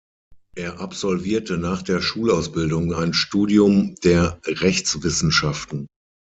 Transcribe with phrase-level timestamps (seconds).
[0.55, 5.85] Er absolvierte nach der Schulausbildung ein Studium der Rechtswissenschaften.